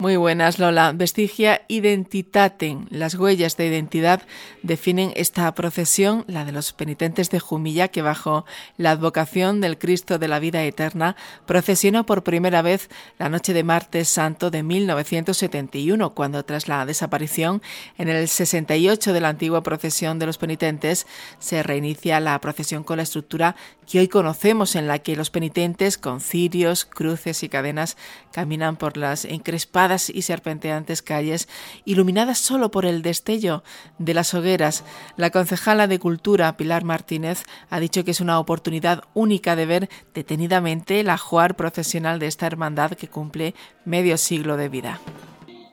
Muy 0.00 0.16
buenas, 0.16 0.58
Lola. 0.58 0.92
Vestigia 0.94 1.60
Identitatem. 1.68 2.86
Las 2.88 3.16
huellas 3.16 3.58
de 3.58 3.66
identidad 3.66 4.22
definen 4.62 5.12
esta 5.14 5.54
procesión, 5.54 6.24
la 6.26 6.46
de 6.46 6.52
los 6.52 6.72
penitentes 6.72 7.28
de 7.28 7.38
Jumilla, 7.38 7.88
que 7.88 8.00
bajo 8.00 8.46
la 8.78 8.92
advocación 8.92 9.60
del 9.60 9.76
Cristo 9.76 10.18
de 10.18 10.26
la 10.26 10.38
vida 10.38 10.64
eterna 10.64 11.16
procesionó 11.44 12.06
por 12.06 12.22
primera 12.22 12.62
vez 12.62 12.88
la 13.18 13.28
noche 13.28 13.52
de 13.52 13.62
martes 13.62 14.08
santo 14.08 14.50
de 14.50 14.62
1971, 14.62 16.14
cuando 16.14 16.46
tras 16.46 16.66
la 16.66 16.86
desaparición 16.86 17.60
en 17.98 18.08
el 18.08 18.26
68 18.26 19.12
de 19.12 19.20
la 19.20 19.28
antigua 19.28 19.62
procesión 19.62 20.18
de 20.18 20.24
los 20.24 20.38
penitentes 20.38 21.06
se 21.40 21.62
reinicia 21.62 22.20
la 22.20 22.40
procesión 22.40 22.84
con 22.84 22.96
la 22.96 23.02
estructura 23.02 23.54
que 23.86 23.98
hoy 23.98 24.08
conocemos, 24.08 24.76
en 24.76 24.86
la 24.86 25.00
que 25.00 25.16
los 25.16 25.28
penitentes 25.28 25.98
con 25.98 26.20
cirios, 26.20 26.86
cruces 26.86 27.42
y 27.42 27.50
cadenas 27.50 27.98
caminan 28.32 28.76
por 28.76 28.96
las 28.96 29.24
encrespadas 29.26 29.89
y 29.90 30.22
serpenteantes 30.22 31.02
calles, 31.02 31.48
iluminadas 31.84 32.38
solo 32.38 32.70
por 32.70 32.86
el 32.86 33.02
destello 33.02 33.64
de 33.98 34.14
las 34.14 34.34
hogueras. 34.34 34.84
La 35.16 35.30
concejala 35.30 35.88
de 35.88 35.98
Cultura, 35.98 36.56
Pilar 36.56 36.84
Martínez, 36.84 37.42
ha 37.70 37.80
dicho 37.80 38.04
que 38.04 38.12
es 38.12 38.20
una 38.20 38.38
oportunidad 38.38 39.02
única 39.14 39.56
de 39.56 39.66
ver 39.66 39.90
detenidamente 40.14 41.00
el 41.00 41.10
ajuar 41.10 41.56
procesional 41.56 42.18
de 42.18 42.26
esta 42.26 42.46
hermandad 42.46 42.92
que 42.92 43.08
cumple 43.08 43.54
medio 43.84 44.16
siglo 44.16 44.56
de 44.56 44.68
vida. 44.68 45.00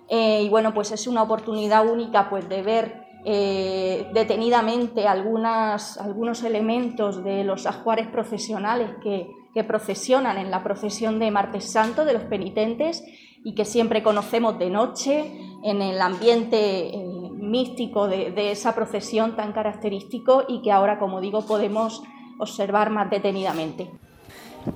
Eh, 0.10 0.42
y 0.44 0.50
bueno, 0.50 0.74
pues 0.74 0.92
es 0.92 1.06
una 1.06 1.22
oportunidad 1.22 1.88
única 1.88 2.30
pues, 2.30 2.48
de 2.50 2.62
ver 2.62 3.08
eh, 3.26 4.08
detenidamente 4.14 5.08
algunas, 5.08 5.98
algunos 5.98 6.44
elementos 6.44 7.24
de 7.24 7.44
los 7.44 7.66
ajuares 7.66 8.08
profesionales 8.08 8.90
que, 9.04 9.28
que 9.54 9.64
procesionan 9.64 10.38
en 10.38 10.50
la 10.50 10.64
procesión 10.64 11.20
de 11.20 11.32
Martes 11.32 11.72
Santo 11.72 12.06
de 12.06 12.14
los 12.14 12.24
penitentes 12.24 13.04
y 13.44 13.56
que 13.56 13.66
siempre 13.66 14.04
conocemos 14.04 14.60
de 14.60 14.70
noche, 14.70 15.32
en 15.64 15.82
el 15.82 16.02
ambiente 16.02 16.90
eh, 16.90 17.08
místico 17.34 18.08
de, 18.08 18.52
esa 18.52 18.76
procesión 18.76 19.36
tan 19.36 19.54
característico 19.54 20.46
y 20.48 20.62
que 20.62 20.72
ahora, 20.72 21.00
como 21.00 21.22
digo, 21.22 21.46
podemos 21.46 22.04
observar 22.40 22.90
más 22.90 23.10
detenidamente. 23.10 23.90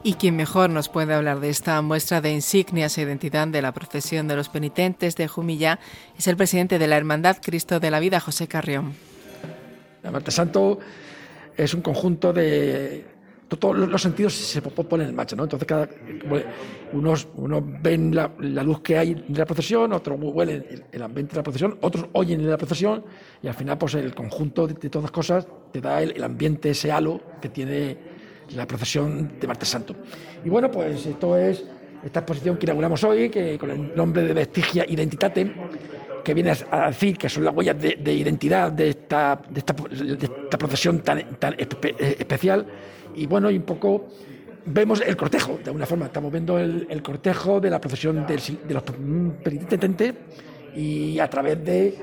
Y 0.03 0.13
quien 0.13 0.37
mejor 0.37 0.69
nos 0.69 0.87
puede 0.87 1.13
hablar 1.13 1.41
de 1.41 1.49
esta 1.49 1.81
muestra 1.81 2.21
de 2.21 2.31
insignias 2.31 2.97
e 2.97 3.01
identidad 3.01 3.47
de 3.47 3.61
la 3.61 3.73
procesión 3.73 4.27
de 4.27 4.37
los 4.37 4.47
penitentes 4.47 5.15
de 5.15 5.27
Jumilla 5.27 5.79
es 6.17 6.27
el 6.27 6.37
presidente 6.37 6.79
de 6.79 6.87
la 6.87 6.97
Hermandad 6.97 7.37
Cristo 7.41 7.79
de 7.79 7.91
la 7.91 7.99
Vida, 7.99 8.19
José 8.19 8.47
Carrión. 8.47 8.93
La 10.01 10.11
Martes 10.11 10.35
Santo 10.35 10.79
es 11.57 11.73
un 11.73 11.81
conjunto 11.81 12.31
de 12.31 13.05
todos 13.57 13.77
los 13.77 14.01
sentidos 14.01 14.33
se 14.33 14.61
ponen 14.61 15.09
en 15.09 15.15
marcha, 15.15 15.35
¿no? 15.35 15.43
Entonces 15.43 15.67
cada, 15.67 15.89
unos, 16.93 17.27
unos 17.35 17.63
ven 17.81 18.15
la, 18.15 18.31
luz 18.63 18.81
que 18.81 18.97
hay 18.97 19.13
de 19.13 19.39
la 19.39 19.45
procesión, 19.45 19.91
otros 19.93 20.17
huelen 20.21 20.85
el, 20.91 21.01
ambiente 21.01 21.33
de 21.33 21.39
la 21.39 21.43
procesión, 21.43 21.77
otros 21.81 22.05
oyen 22.13 22.49
la 22.49 22.57
procesión 22.57 23.03
y 23.41 23.47
al 23.47 23.53
final 23.53 23.77
pues 23.77 23.95
el 23.95 24.13
conjunto 24.15 24.67
de, 24.67 24.75
todas 24.75 25.03
las 25.03 25.11
cosas 25.11 25.47
te 25.71 25.81
da 25.81 26.01
el, 26.01 26.23
ambiente, 26.23 26.69
ese 26.69 26.91
halo 26.91 27.19
que 27.41 27.49
tiene 27.49 27.97
la 28.55 28.65
procesión 28.65 29.39
de 29.39 29.47
Martes 29.47 29.69
Santo. 29.69 29.95
Y 30.43 30.49
bueno, 30.49 30.71
pues 30.71 31.05
esto 31.05 31.37
es 31.37 31.63
esta 32.03 32.21
exposición 32.21 32.57
que 32.57 32.65
inauguramos 32.65 33.03
hoy, 33.03 33.29
que 33.29 33.57
con 33.57 33.69
el 33.69 33.95
nombre 33.95 34.23
de 34.23 34.33
Vestigia 34.33 34.85
Identitate, 34.87 35.53
que 36.23 36.33
viene 36.33 36.53
a 36.69 36.87
decir 36.87 37.17
que 37.17 37.29
son 37.29 37.45
las 37.45 37.55
huellas 37.55 37.79
de, 37.79 38.13
identidad 38.13 38.71
de 38.71 38.89
esta, 38.89 39.41
de 39.49 39.59
esta, 39.59 39.73
de 39.73 40.25
esta 40.25 41.03
tan, 41.03 41.39
tan 41.39 41.55
especial 41.57 42.65
y 43.15 43.25
bueno, 43.25 43.49
y 43.51 43.57
un 43.57 43.63
poco 43.63 44.07
vemos 44.65 45.01
el 45.01 45.17
cortejo, 45.17 45.57
de 45.57 45.65
alguna 45.65 45.85
forma, 45.85 46.05
estamos 46.05 46.31
viendo 46.31 46.57
el, 46.59 47.01
cortejo 47.01 47.59
de 47.59 47.69
la 47.69 47.79
procesión 47.79 48.25
de 48.25 48.73
los 48.73 48.83
penitentes 49.43 50.13
y 50.75 51.19
a 51.19 51.29
través 51.29 51.63
de, 51.63 51.97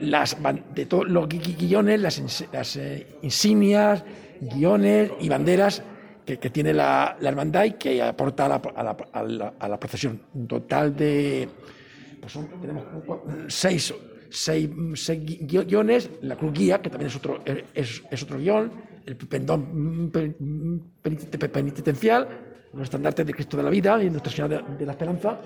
las, 0.00 0.36
de 0.74 0.86
todos 0.86 1.08
los 1.08 1.28
guiones, 1.28 2.00
las, 2.00 2.76
eh, 2.76 3.06
insignias, 3.22 4.04
guiones 4.40 5.12
y 5.20 5.28
banderas 5.28 5.82
que, 6.24 6.36
tiene 6.36 6.72
la, 6.72 7.16
hermandad 7.20 7.64
y 7.64 7.72
que 7.72 8.02
aporta 8.02 8.46
a 8.46 9.68
la, 9.68 9.80
procesión. 9.80 10.20
Un 10.34 10.46
total 10.46 10.96
de, 10.96 11.48
pues 12.32 12.60
tenemos 12.60 12.84
seis, 13.48 13.94
seis, 14.30 14.70
guiones, 15.68 16.10
la 16.22 16.36
cruz 16.36 16.52
guía, 16.52 16.80
que 16.80 16.90
también 16.90 17.08
es 17.08 17.16
otro, 17.16 17.42
es, 17.74 18.02
otro 18.22 18.38
guion, 18.38 18.72
el 19.04 19.16
pendón 19.16 20.10
penitencial, 21.02 22.28
los 22.72 22.84
estandartes 22.84 23.26
de 23.26 23.34
Cristo 23.34 23.56
de 23.56 23.62
la 23.62 23.70
Vida 23.70 24.02
y 24.02 24.10
Nuestra 24.10 24.32
Señora 24.32 24.62
de, 24.62 24.86
la 24.86 24.92
Esperanza, 24.92 25.40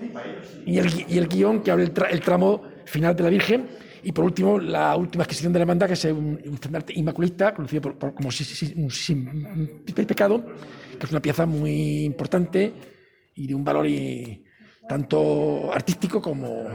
y 0.65 0.77
el, 0.77 0.87
y 1.07 1.17
el, 1.17 1.27
guion 1.27 1.61
que 1.61 1.71
abre 1.71 1.83
el, 1.83 2.21
tramo 2.21 2.61
final 2.85 3.15
de 3.15 3.23
la 3.23 3.29
Virgen, 3.29 3.67
y 4.01 4.11
por 4.13 4.23
último 4.25 4.57
la 4.57 4.95
última 4.95 5.25
adquisición 5.25 5.51
de 5.51 5.59
la 5.59 5.63
hermandad, 5.63 5.87
que 5.87 5.93
es 5.93 6.05
un, 6.05 6.39
estandarte 6.53 6.93
inmaculista, 6.95 7.53
conocido 7.53 7.81
por, 7.81 8.13
como 8.13 8.31
sin, 8.31 8.89
sin, 8.89 9.83
pecado, 9.85 10.43
que 10.97 11.05
es 11.05 11.11
una 11.11 11.21
pieza 11.21 11.45
muy 11.45 12.05
importante 12.05 12.71
y 13.35 13.47
de 13.47 13.55
un 13.55 13.63
valor 13.63 13.85
tanto 14.89 15.71
artístico 15.71 16.19
como, 16.19 16.65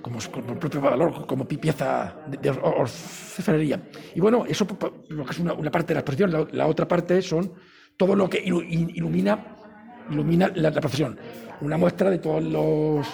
como, 0.00 0.18
como 0.30 0.60
propio 0.60 0.80
valor, 0.80 1.26
como 1.26 1.44
pieza 1.44 2.14
de, 2.28 2.50
orfebrería. 2.50 3.82
Y 4.14 4.20
bueno, 4.20 4.44
eso 4.46 4.64
lo 5.08 5.24
que 5.24 5.32
es 5.32 5.38
una, 5.40 5.70
parte 5.72 5.88
de 5.88 5.94
la 5.94 6.00
exposición, 6.00 6.48
la, 6.52 6.66
otra 6.68 6.86
parte 6.86 7.20
son 7.22 7.52
todo 7.96 8.14
lo 8.14 8.30
que 8.30 8.38
ilumina, 8.38 9.56
ilumina 10.08 10.52
la, 10.54 10.70
procesión. 10.70 11.18
Una 11.62 11.76
muestra 11.76 12.10
de 12.10 12.18
todos 12.18 12.44
los, 12.44 13.08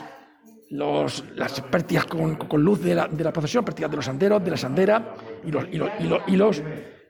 los 0.68 1.24
las 1.34 1.62
partidas 1.62 2.04
con, 2.04 2.36
con, 2.36 2.62
luz 2.62 2.82
de 2.82 2.94
la, 2.94 3.08
de 3.08 3.24
la 3.24 3.32
procesión, 3.32 3.64
partidas 3.64 3.90
de 3.90 3.96
los 3.96 4.08
anderos, 4.08 4.44
de 4.44 4.50
la 4.50 4.58
sandera 4.58 5.14
y 5.42 5.50
los, 5.50 5.64
y 5.72 5.78
los, 5.78 5.90
y 6.28 6.36
los, 6.36 6.62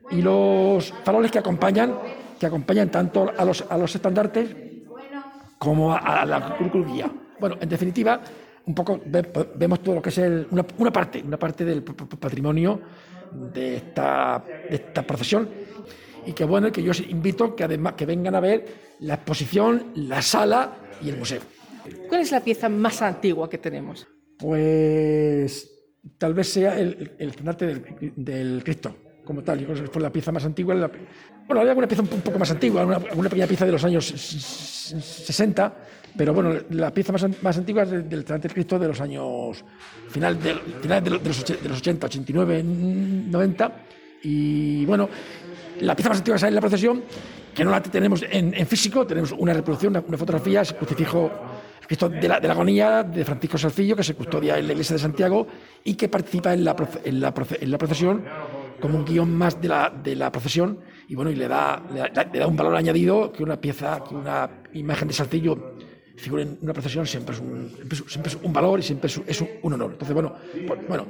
y 0.09 0.21
los, 0.21 0.93
faroles 1.03 1.31
que 1.31 1.39
acompañan, 1.39 1.97
que 2.39 2.45
acompañan 2.45 2.89
tanto 2.89 3.29
a 3.37 3.43
los, 3.43 3.65
a 3.69 3.77
los 3.77 3.93
estandartes 3.93 4.71
como 5.63 5.95
a, 5.95 6.25
la 6.25 6.57
guía. 6.85 7.09
Bueno, 7.39 7.55
en 7.61 7.69
definitiva, 7.69 8.21
un 8.65 8.75
poco 8.75 8.99
vemos 9.55 9.81
todo 9.81 9.95
lo 9.95 10.01
que 10.01 10.09
es 10.09 10.17
una, 10.51 10.91
parte, 10.91 11.23
una 11.25 11.39
parte 11.39 11.63
del 11.63 11.83
patrimonio 11.83 12.81
de 13.31 13.77
esta, 13.77 14.43
esta 14.69 15.03
procesión 15.03 15.47
y 16.25 16.33
que 16.33 16.43
bueno, 16.43 16.69
que 16.69 16.83
yo 16.83 16.91
os 16.91 16.99
invito 16.99 17.55
que 17.55 17.63
además 17.63 17.93
que 17.93 18.05
vengan 18.05 18.35
a 18.35 18.41
ver 18.41 18.65
la 18.99 19.13
exposición, 19.15 19.93
la 19.95 20.21
sala 20.21 20.75
y 21.01 21.09
el 21.09 21.17
museo. 21.17 21.39
¿Cuál 22.09 22.21
es 22.21 22.31
la 22.31 22.41
pieza 22.41 22.67
más 22.67 23.01
antigua 23.01 23.49
que 23.49 23.57
tenemos? 23.57 24.05
Pues 24.37 25.71
tal 26.17 26.33
vez 26.33 26.49
sea 26.49 26.77
el, 26.77 27.13
el 27.17 27.33
del, 28.15 28.63
Cristo, 28.65 28.95
como 29.23 29.41
tal. 29.41 29.59
Yo 29.59 29.67
creo 29.67 29.83
que 29.83 29.89
fue 29.89 30.01
la 30.01 30.11
pieza 30.11 30.31
más 30.31 30.45
antigua. 30.45 30.75
bueno, 31.47 31.61
hay 31.61 31.69
alguna 31.69 31.87
pieza 31.87 32.03
un, 32.03 32.07
poco 32.07 32.39
más 32.39 32.51
antigua, 32.51 32.85
una, 32.85 33.29
pequeña 33.29 33.47
pieza 33.47 33.65
de 33.65 33.71
los 33.71 33.83
años 33.83 34.05
60, 34.05 35.73
pero 36.15 36.33
bueno, 36.33 36.53
la 36.69 36.93
pieza 36.93 37.11
más, 37.11 37.25
más 37.41 37.57
antigua 37.57 37.83
es 37.83 37.91
del, 37.91 38.23
del 38.23 38.53
Cristo 38.53 38.77
de 38.77 38.87
los 38.87 39.01
años 39.01 39.63
final, 40.09 40.41
de, 40.41 40.55
final 40.81 41.03
de, 41.03 41.09
los, 41.09 41.23
de, 41.23 41.69
los, 41.69 41.79
80, 41.79 42.05
89, 42.07 42.63
90. 42.63 43.71
Y 44.23 44.85
bueno, 44.85 45.09
la 45.81 45.95
pieza 45.95 46.09
más 46.09 46.19
antigua 46.19 46.37
sale 46.37 46.49
en 46.49 46.55
la 46.55 46.61
procesión, 46.61 47.03
que 47.53 47.65
no 47.65 47.71
la 47.71 47.81
tenemos 47.81 48.23
en, 48.29 48.53
físico, 48.67 49.05
tenemos 49.05 49.31
una 49.31 49.53
reproducción, 49.53 50.03
una, 50.07 50.17
fotografía, 50.17 50.61
es 50.61 50.73
crucifijo 50.73 51.31
de 51.89 52.27
la, 52.27 52.39
de 52.39 52.47
la, 52.47 52.53
agonía 52.53 53.03
de 53.03 53.25
Francisco 53.25 53.57
Salcillo, 53.57 53.95
que 53.95 54.03
se 54.03 54.15
custodia 54.15 54.57
en 54.57 54.67
la 54.67 54.73
iglesia 54.73 54.95
de 54.95 55.01
Santiago 55.01 55.47
y 55.83 55.95
que 55.95 56.07
participa 56.09 56.53
en 56.53 56.63
la, 56.63 56.75
en 57.03 57.19
la, 57.19 57.33
en 57.59 57.71
la 57.71 57.77
procesión 57.77 58.23
como 58.83 58.97
un 58.97 59.05
guion 59.05 59.33
más 59.33 59.61
de 59.61 59.69
la, 59.69 59.89
de 59.89 60.13
la 60.13 60.29
procesión 60.29 60.77
y 61.07 61.15
bueno, 61.15 61.31
y 61.31 61.35
le 61.35 61.47
da, 61.47 61.81
le 62.33 62.39
da, 62.39 62.47
un 62.47 62.57
valor 62.57 62.75
añadido 62.75 63.31
que 63.31 63.41
una 63.41 63.55
pieza, 63.55 64.03
que 64.03 64.13
una 64.13 64.49
imagen 64.73 65.07
de 65.07 65.13
Salcillo 65.13 65.75
figura 66.17 66.43
en 66.43 66.57
una 66.61 66.73
procesión 66.73 67.07
siempre 67.07 67.33
es 67.33 67.39
un, 67.39 67.71
siempre 68.09 68.33
es 68.33 68.37
un 68.43 68.51
valor 68.51 68.81
y 68.81 68.83
siempre 68.83 69.07
es 69.07 69.39
un, 69.39 69.47
un 69.61 69.73
honor. 69.73 69.91
Entonces, 69.93 70.13
bueno, 70.13 70.35
pues, 70.67 70.85
bueno 70.85 71.05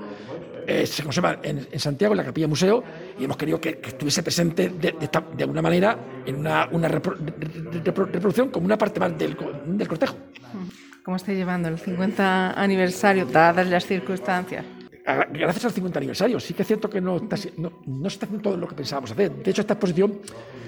eh, 0.67 0.85
se 0.85 1.01
conserva 1.01 1.39
en, 1.41 1.67
Santiago, 1.79 2.13
en 2.13 2.17
la 2.17 2.25
Capilla 2.25 2.47
Museo, 2.47 2.83
y 3.17 3.23
hemos 3.23 3.37
querido 3.37 3.59
que, 3.59 3.81
estuviese 3.83 4.21
presente 4.21 4.69
de, 4.69 4.91
de, 4.91 5.09
de, 5.35 5.43
alguna 5.43 5.63
manera 5.63 5.97
en 6.27 6.35
una, 6.35 6.69
una 6.71 6.87
reproducción 6.87 8.49
como 8.49 8.67
una 8.67 8.77
parte 8.77 8.99
más 8.99 9.17
del, 9.17 9.35
del 9.65 9.87
cortejo. 9.87 10.15
¿Cómo 11.03 11.17
está 11.17 11.33
llevando 11.33 11.69
el 11.69 11.79
50 11.79 12.51
aniversario, 12.51 13.25
dadas 13.25 13.67
las 13.67 13.87
circunstancias? 13.87 14.63
Gracias 15.05 15.65
al 15.65 15.71
50 15.71 15.99
aniversario. 15.99 16.39
Sí 16.39 16.53
que 16.53 16.61
es 16.61 16.67
cierto 16.67 16.89
que 16.89 17.01
no, 17.01 17.17
está, 17.17 17.35
no, 17.57 17.81
no 17.85 18.09
se 18.09 18.15
está 18.15 18.25
haciendo 18.25 18.49
todo 18.49 18.57
lo 18.57 18.67
que 18.67 18.75
pensábamos 18.75 19.11
hacer. 19.11 19.31
De 19.31 19.51
hecho, 19.51 19.61
esta 19.61 19.73
exposición 19.73 20.19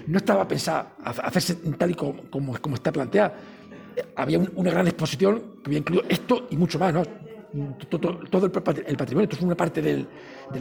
no 0.07 0.17
estaba 0.17 0.47
pensada 0.47 0.95
a 1.03 1.09
hacerse 1.09 1.55
tal 1.77 1.91
y 1.91 1.95
como 1.95 2.55
está 2.73 2.91
planteada. 2.91 3.33
Había 4.15 4.39
una 4.55 4.71
gran 4.71 4.87
exposición 4.87 5.39
que 5.63 5.69
había 5.69 5.79
incluido 5.79 6.05
esto 6.09 6.47
y 6.49 6.57
mucho 6.57 6.77
más. 6.79 6.93
¿no? 6.93 7.03
Todo, 7.89 8.45
el, 8.45 8.51
patrimonio, 8.51 9.23
esto 9.23 9.35
es 9.35 9.41
una 9.41 9.55
parte 9.55 9.81
del, 9.81 10.07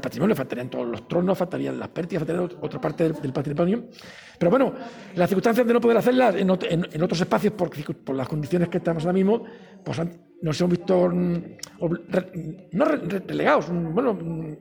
patrimonio, 0.01 0.37
faltarían 0.37 0.71
todos 0.71 0.87
los 0.87 1.09
tronos, 1.09 1.37
faltarían 1.37 1.79
las 1.79 1.89
pértigas, 1.89 2.25
faltaría 2.25 2.59
otra 2.61 2.81
parte 2.81 3.13
del, 3.13 3.33
patrimonio. 3.33 3.85
Pero 4.39 4.51
bueno, 4.51 4.73
las 5.15 5.29
circunstancias 5.29 5.67
de 5.67 5.73
no 5.73 5.81
poder 5.81 5.97
hacerlas 5.97 6.35
en, 6.37 6.51
otros 6.51 7.21
espacios 7.21 7.55
por, 7.55 8.15
las 8.15 8.29
condiciones 8.29 8.69
que 8.69 8.79
estamos 8.79 9.05
ahora 9.05 9.15
mismo, 9.15 9.45
pues 9.85 10.01
nos 10.43 10.61
hemos 10.61 10.71
visto 10.71 11.09
mm, 11.09 11.43
no 12.73 12.85
relegados, 12.85 13.71
mm, 13.71 13.95
bueno, 13.95 14.15
mm, 14.15 14.57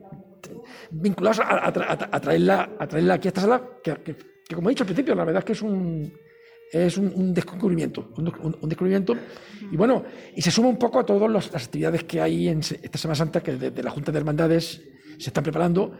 vinculados 0.92 1.42
a, 1.44 1.72
traerla, 2.20 2.70
a 2.80 2.88
traerla 2.88 3.14
aquí 3.16 3.28
a 3.28 3.30
esta 3.30 3.42
sala, 3.42 3.62
que, 3.84 4.16
como 4.54 4.70
he 4.70 4.72
dicho 4.72 4.84
al 4.84 4.88
principio, 4.88 5.16
la 5.16 5.26
verdad 5.26 5.40
es 5.40 5.46
que 5.46 5.54
es 5.54 5.62
un, 5.62 6.14
es 6.74 6.98
un, 6.98 7.34
descubrimiento, 7.34 8.12
un, 8.18 8.68
descubrimiento. 8.68 9.16
Y 9.72 9.78
bueno, 9.78 10.04
y 10.36 10.42
se 10.42 10.50
suma 10.50 10.70
un 10.70 10.78
poco 10.78 11.00
a 11.00 11.06
todas 11.06 11.30
las 11.30 11.54
actividades 11.54 12.04
que 12.04 12.20
hay 12.20 12.48
en 12.48 12.60
esta 12.60 12.98
Semana 12.98 13.16
Santa, 13.16 13.42
que 13.42 13.54
desde 13.54 13.84
la 13.84 13.92
Junta 13.92 14.12
de 14.12 14.18
Hermandades 14.18 14.82
se 15.20 15.30
están 15.30 15.44
preparando, 15.44 15.94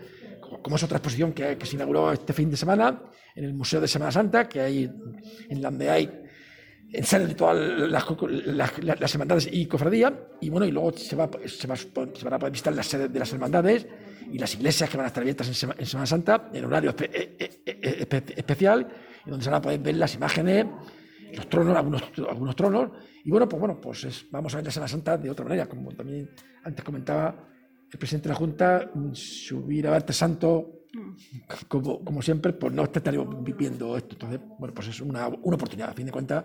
como 0.64 0.76
es 0.76 0.84
otra 0.84 0.98
exposición 0.98 1.32
que, 1.32 1.58
se 1.64 1.76
inauguró 1.76 2.12
este 2.12 2.34
fin 2.34 2.50
de 2.50 2.58
semana 2.58 3.04
en 3.36 3.46
el 3.46 3.54
Museo 3.54 3.80
de 3.80 3.88
Semana 3.88 4.12
Santa, 4.12 4.50
que 4.50 4.62
hay 4.62 4.92
en 5.50 5.62
donde 5.62 5.90
hay 5.90 6.10
en 6.92 7.28
de 7.28 7.34
todas 7.34 7.58
las, 7.58 9.14
hermandades 9.16 9.50
y 9.52 9.66
cofradías, 9.66 10.14
y 10.42 10.50
bueno, 10.50 10.66
y 10.66 10.72
luego 10.72 10.92
se, 10.94 11.16
va, 11.16 11.30
se, 11.46 11.68
va, 11.68 11.76
se 11.76 11.88
van 12.24 12.34
a 12.34 12.40
poder 12.40 12.52
visitar 12.52 12.74
las 12.74 12.86
sedes 12.86 13.12
de 13.12 13.18
las 13.18 13.34
hermandades 13.34 13.88
y 14.32 14.38
las 14.38 14.54
iglesias 14.54 14.90
que 14.90 14.98
van 14.98 15.06
a 15.06 15.08
estar 15.08 15.22
abiertas 15.22 15.48
en, 15.48 15.86
Semana 15.86 16.06
Santa 16.06 16.50
en 16.54 16.66
horario 16.66 16.96
eh, 17.00 17.36
eh, 17.40 17.62
eh, 17.66 18.24
especial 18.36 18.88
y 18.88 19.13
donde 19.26 19.44
se 19.44 19.50
van 19.50 19.60
a 19.60 19.62
poder 19.62 19.80
ver 19.80 19.96
las 19.96 20.14
imágenes, 20.16 20.66
los 21.36 21.50
tronos, 21.50 21.76
algunos, 21.76 22.04
algunos 22.30 22.56
tronos. 22.56 22.92
Y 23.24 23.32
bueno, 23.32 23.48
pues 23.48 23.60
bueno, 23.60 23.80
pues 23.80 24.26
vamos 24.32 24.54
a 24.54 24.58
ver 24.58 24.66
la 24.66 24.72
Semana 24.72 24.88
Santa 24.88 25.18
de 25.18 25.30
otra 25.30 25.46
manera, 25.46 25.68
como 25.68 25.92
también 25.92 26.30
antes 26.64 26.84
comentaba 26.84 27.48
el 27.92 28.00
presidente 28.00 28.28
de 28.28 28.34
la 28.34 28.40
Junta, 28.40 28.92
si 29.14 29.54
hubiera 29.54 29.92
Verte 29.92 30.14
Santo, 30.14 30.86
como, 31.68 32.04
como 32.04 32.22
siempre, 32.22 32.54
pues 32.54 32.74
no 32.74 32.84
estaríamos 32.84 33.44
viviendo 33.44 33.96
esto. 33.96 34.16
Entonces, 34.16 34.40
bueno, 34.60 34.74
pues 34.74 34.88
es 34.88 35.02
una, 35.02 35.28
una 35.28 35.56
oportunidad, 35.56 35.90
a 35.90 35.94
fin 35.94 36.08
de 36.08 36.12
cuentas 36.12 36.44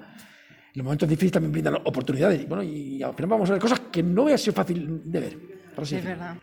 los 0.78 0.84
momentos 0.84 1.08
difíciles 1.08 1.32
también 1.32 1.52
brindan 1.52 1.74
oportunidades. 1.74 2.42
Y 2.42 2.46
bueno, 2.46 2.62
y 2.62 3.02
al 3.02 3.14
final 3.14 3.30
vamos 3.30 3.50
a 3.50 3.52
ver 3.54 3.62
cosas 3.62 3.80
que 3.90 4.02
no 4.02 4.22
hubiera 4.22 4.38
sido 4.38 4.52
fácil 4.52 5.02
de 5.04 5.20
ver. 5.20 5.38
es 5.82 6.04
verdad 6.04 6.36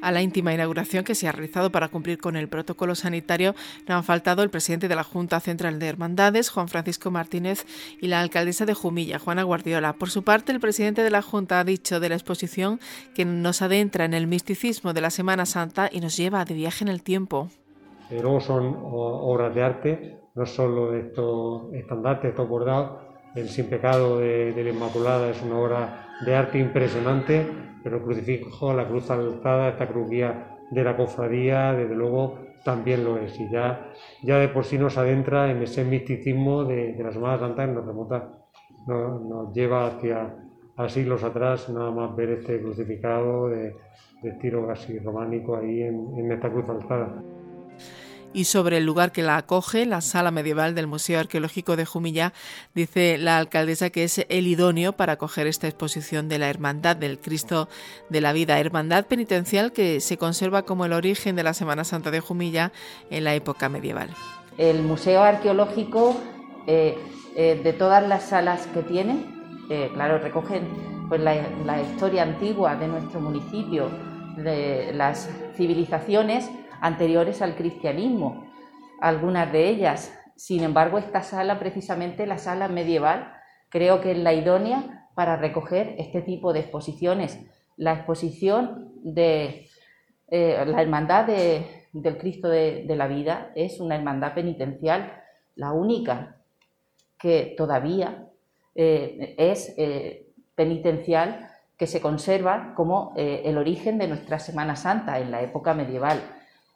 a 0.00 0.12
la 0.12 0.22
íntima 0.22 0.54
inauguración 0.54 1.04
que 1.04 1.14
se 1.14 1.28
ha 1.28 1.32
realizado 1.32 1.70
para 1.70 1.88
cumplir 1.88 2.18
con 2.18 2.36
el 2.36 2.48
protocolo 2.48 2.94
sanitario 2.94 3.54
no 3.88 3.96
han 3.96 4.04
faltado 4.04 4.42
el 4.42 4.50
presidente 4.50 4.88
de 4.88 4.96
la 4.96 5.04
Junta 5.04 5.40
Central 5.40 5.78
de 5.78 5.88
Hermandades, 5.88 6.50
Juan 6.50 6.68
Francisco 6.68 7.10
Martínez, 7.10 7.66
y 8.00 8.08
la 8.08 8.20
alcaldesa 8.20 8.66
de 8.66 8.74
Jumilla, 8.74 9.18
Juana 9.18 9.42
Guardiola. 9.42 9.94
Por 9.94 10.10
su 10.10 10.22
parte, 10.22 10.52
el 10.52 10.60
presidente 10.60 11.02
de 11.02 11.10
la 11.10 11.22
Junta 11.22 11.60
ha 11.60 11.64
dicho 11.64 12.00
de 12.00 12.08
la 12.08 12.14
exposición 12.14 12.80
que 13.14 13.24
nos 13.24 13.62
adentra 13.62 14.04
en 14.04 14.14
el 14.14 14.26
misticismo 14.26 14.92
de 14.92 15.00
la 15.00 15.10
Semana 15.10 15.46
Santa 15.46 15.88
y 15.90 16.00
nos 16.00 16.16
lleva 16.16 16.44
de 16.44 16.54
viaje 16.54 16.84
en 16.84 16.88
el 16.88 17.02
tiempo. 17.02 17.48
Luego 18.10 18.40
son 18.40 18.76
obras 18.82 19.54
de 19.54 19.62
arte, 19.62 20.18
no 20.34 20.46
solo 20.46 20.96
estos 20.96 21.72
estandartes, 21.74 22.30
estos 22.30 22.48
bordados. 22.48 23.02
El 23.34 23.48
Sin 23.48 23.66
Pecado 23.66 24.18
de, 24.18 24.52
de 24.52 24.64
la 24.64 24.70
Inmaculada 24.70 25.30
es 25.30 25.40
una 25.42 25.58
obra 25.58 26.08
de 26.24 26.34
arte 26.34 26.58
impresionante 26.58 27.69
pero 27.82 28.02
crucifijo, 28.02 28.72
la 28.74 28.86
cruz 28.86 29.10
alzada, 29.10 29.70
esta 29.70 29.88
cruz 29.88 30.08
de 30.10 30.84
la 30.84 30.96
cofradía, 30.96 31.72
desde 31.72 31.94
luego 31.94 32.38
también 32.64 33.04
lo 33.04 33.18
es. 33.18 33.38
Y 33.40 33.50
ya, 33.50 33.92
ya 34.22 34.38
de 34.38 34.48
por 34.48 34.64
sí 34.64 34.78
nos 34.78 34.98
adentra 34.98 35.50
en 35.50 35.62
ese 35.62 35.84
misticismo 35.84 36.64
de, 36.64 36.92
de 36.94 37.02
la 37.02 37.12
Semana 37.12 37.38
Santa 37.38 37.66
que 37.66 37.72
nos 37.72 37.86
remota, 37.86 38.28
nos, 38.86 39.52
lleva 39.54 39.86
hacia 39.86 40.34
a 40.76 40.88
siglos 40.88 41.22
atrás, 41.24 41.68
nada 41.68 41.90
más 41.90 42.16
ver 42.16 42.30
este 42.30 42.60
crucificado 42.60 43.48
de, 43.48 43.74
estilo 44.22 44.66
casi 44.66 44.98
románico 44.98 45.56
ahí 45.56 45.82
en, 45.82 46.18
en 46.18 46.32
esta 46.32 46.50
cruz 46.50 46.68
alzada 46.68 47.22
y 48.32 48.44
sobre 48.44 48.78
el 48.78 48.84
lugar 48.84 49.12
que 49.12 49.22
la 49.22 49.36
acoge, 49.36 49.86
la 49.86 50.00
sala 50.00 50.30
medieval 50.30 50.74
del 50.74 50.86
Museo 50.86 51.18
Arqueológico 51.20 51.76
de 51.76 51.84
Jumilla, 51.84 52.32
dice 52.74 53.18
la 53.18 53.38
alcaldesa 53.38 53.90
que 53.90 54.04
es 54.04 54.24
el 54.28 54.46
idóneo 54.46 54.92
para 54.92 55.14
acoger 55.14 55.46
esta 55.46 55.66
exposición 55.66 56.28
de 56.28 56.38
la 56.38 56.48
Hermandad 56.48 56.96
del 56.96 57.18
Cristo 57.18 57.68
de 58.08 58.20
la 58.20 58.32
Vida, 58.32 58.58
hermandad 58.58 59.06
penitencial 59.06 59.72
que 59.72 60.00
se 60.00 60.16
conserva 60.16 60.62
como 60.62 60.84
el 60.84 60.92
origen 60.92 61.36
de 61.36 61.42
la 61.42 61.54
Semana 61.54 61.84
Santa 61.84 62.10
de 62.10 62.20
Jumilla 62.20 62.72
en 63.10 63.24
la 63.24 63.34
época 63.34 63.68
medieval. 63.68 64.10
El 64.58 64.82
Museo 64.82 65.22
Arqueológico, 65.22 66.16
eh, 66.66 66.96
eh, 67.36 67.60
de 67.62 67.72
todas 67.72 68.06
las 68.06 68.24
salas 68.24 68.66
que 68.68 68.82
tiene, 68.82 69.24
eh, 69.70 69.90
claro, 69.94 70.18
recogen 70.18 70.68
pues, 71.08 71.20
la, 71.20 71.34
la 71.64 71.80
historia 71.80 72.22
antigua 72.22 72.76
de 72.76 72.88
nuestro 72.88 73.20
municipio, 73.20 73.88
de 74.36 74.92
las 74.94 75.28
civilizaciones, 75.56 76.48
anteriores 76.80 77.42
al 77.42 77.56
cristianismo, 77.56 78.50
algunas 79.00 79.52
de 79.52 79.68
ellas. 79.68 80.16
Sin 80.36 80.62
embargo, 80.62 80.98
esta 80.98 81.22
sala, 81.22 81.58
precisamente 81.58 82.26
la 82.26 82.38
sala 82.38 82.68
medieval, 82.68 83.32
creo 83.68 84.00
que 84.00 84.12
es 84.12 84.18
la 84.18 84.32
idónea 84.32 85.08
para 85.14 85.36
recoger 85.36 85.94
este 85.98 86.22
tipo 86.22 86.52
de 86.52 86.60
exposiciones. 86.60 87.38
La 87.76 87.94
exposición 87.94 88.92
de 89.02 89.68
eh, 90.28 90.64
la 90.66 90.82
hermandad 90.82 91.26
del 91.26 92.18
Cristo 92.18 92.48
de, 92.48 92.84
la 92.88 93.06
vida 93.06 93.52
es 93.54 93.80
una 93.80 93.96
hermandad 93.96 94.34
penitencial, 94.34 95.12
la 95.56 95.72
única 95.72 96.36
que 97.18 97.54
todavía 97.56 98.28
eh, 98.74 99.34
es 99.36 99.74
eh, 99.76 100.26
penitencial, 100.54 101.48
que 101.76 101.86
se 101.86 102.02
conserva 102.02 102.74
como 102.76 103.14
el 103.16 103.56
origen 103.56 103.96
de 103.96 104.06
nuestra 104.06 104.38
Semana 104.38 104.76
Santa 104.76 105.18
en 105.18 105.30
la 105.30 105.40
época 105.40 105.72
medieval 105.72 106.20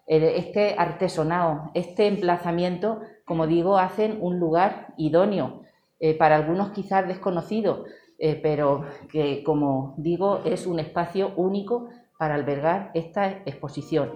este 0.06 0.74
artesonado, 0.78 1.70
este 1.74 2.06
emplazamiento, 2.06 3.00
como 3.24 3.46
digo, 3.46 3.78
hacen 3.78 4.18
un 4.20 4.38
lugar 4.38 4.94
idóneo, 4.96 5.62
eh, 6.00 6.14
para 6.14 6.36
algunos 6.36 6.70
quizás 6.70 7.08
desconocido, 7.08 7.84
eh, 8.18 8.38
pero 8.42 8.84
que, 9.10 9.42
como 9.42 9.94
digo, 9.96 10.40
es 10.44 10.66
un 10.66 10.78
espacio 10.78 11.32
único 11.36 11.88
para 12.18 12.34
albergar 12.34 12.90
esta 12.94 13.42
exposición. 13.46 14.12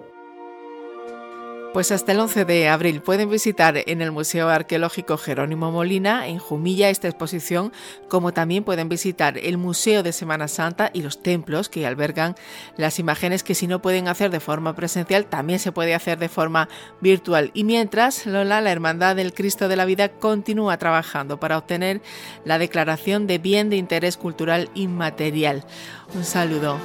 Pues 1.73 1.91
hasta 1.91 2.13
el 2.13 2.19
11 2.19 2.45
de 2.45 2.67
abril 2.67 2.99
pueden 2.99 3.29
visitar 3.29 3.75
en 3.85 4.01
el 4.01 4.11
Museo 4.11 4.49
Arqueológico 4.49 5.17
Jerónimo 5.17 5.71
Molina, 5.71 6.27
en 6.27 6.39
Jumilla, 6.39 6.89
esta 6.89 7.07
exposición, 7.07 7.71
como 8.07 8.33
también 8.33 8.63
pueden 8.63 8.89
visitar 8.89 9.37
el 9.37 9.59
Museo 9.59 10.01
de 10.01 10.11
Semana 10.11 10.47
Santa 10.47 10.89
y 10.93 11.03
los 11.03 11.21
templos 11.21 11.69
que 11.69 11.85
albergan 11.85 12.33
las 12.75 12.97
imágenes 12.97 13.43
que 13.43 13.53
si 13.53 13.67
no 13.67 13.83
pueden 13.83 14.07
hacer 14.07 14.31
de 14.31 14.39
forma 14.39 14.75
presencial, 14.75 15.27
también 15.27 15.59
se 15.59 15.71
puede 15.71 15.93
hacer 15.93 16.17
de 16.17 16.27
forma 16.27 16.69
virtual. 17.01 17.51
Y 17.53 17.63
mientras, 17.65 18.25
Lola, 18.25 18.61
la 18.61 18.71
Hermandad 18.71 19.15
del 19.15 19.35
Cristo 19.35 19.67
de 19.67 19.75
la 19.75 19.85
Vida, 19.85 20.09
continúa 20.09 20.79
trabajando 20.79 21.39
para 21.39 21.59
obtener 21.59 22.01
la 22.45 22.57
declaración 22.57 23.27
de 23.27 23.37
bien 23.37 23.69
de 23.69 23.75
interés 23.75 24.17
cultural 24.17 24.71
inmaterial. 24.73 25.63
Un 26.15 26.25
saludo. 26.25 26.79